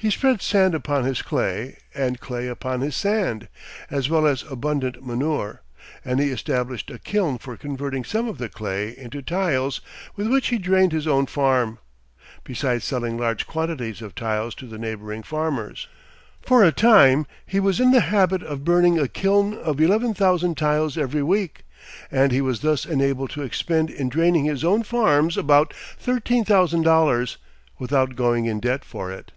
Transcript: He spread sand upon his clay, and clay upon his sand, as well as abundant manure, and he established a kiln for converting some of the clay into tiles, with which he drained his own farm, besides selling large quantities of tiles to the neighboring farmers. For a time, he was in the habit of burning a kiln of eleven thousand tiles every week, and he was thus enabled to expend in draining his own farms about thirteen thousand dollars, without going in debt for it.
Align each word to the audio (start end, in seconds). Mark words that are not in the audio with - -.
He 0.00 0.10
spread 0.10 0.40
sand 0.40 0.76
upon 0.76 1.02
his 1.02 1.22
clay, 1.22 1.76
and 1.92 2.20
clay 2.20 2.46
upon 2.46 2.82
his 2.82 2.94
sand, 2.94 3.48
as 3.90 4.08
well 4.08 4.28
as 4.28 4.44
abundant 4.44 5.04
manure, 5.04 5.62
and 6.04 6.20
he 6.20 6.30
established 6.30 6.88
a 6.92 7.00
kiln 7.00 7.36
for 7.36 7.56
converting 7.56 8.04
some 8.04 8.28
of 8.28 8.38
the 8.38 8.48
clay 8.48 8.96
into 8.96 9.22
tiles, 9.22 9.80
with 10.14 10.28
which 10.28 10.50
he 10.50 10.58
drained 10.58 10.92
his 10.92 11.08
own 11.08 11.26
farm, 11.26 11.80
besides 12.44 12.84
selling 12.84 13.18
large 13.18 13.48
quantities 13.48 14.00
of 14.00 14.14
tiles 14.14 14.54
to 14.54 14.66
the 14.68 14.78
neighboring 14.78 15.24
farmers. 15.24 15.88
For 16.42 16.62
a 16.62 16.70
time, 16.70 17.26
he 17.44 17.58
was 17.58 17.80
in 17.80 17.90
the 17.90 18.02
habit 18.02 18.44
of 18.44 18.62
burning 18.64 19.00
a 19.00 19.08
kiln 19.08 19.52
of 19.52 19.80
eleven 19.80 20.14
thousand 20.14 20.56
tiles 20.56 20.96
every 20.96 21.24
week, 21.24 21.64
and 22.08 22.30
he 22.30 22.40
was 22.40 22.60
thus 22.60 22.86
enabled 22.86 23.30
to 23.30 23.42
expend 23.42 23.90
in 23.90 24.08
draining 24.08 24.44
his 24.44 24.62
own 24.62 24.84
farms 24.84 25.36
about 25.36 25.74
thirteen 25.98 26.44
thousand 26.44 26.82
dollars, 26.82 27.36
without 27.80 28.14
going 28.14 28.44
in 28.44 28.60
debt 28.60 28.84
for 28.84 29.10
it. 29.10 29.32